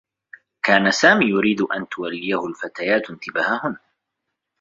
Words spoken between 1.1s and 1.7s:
يريد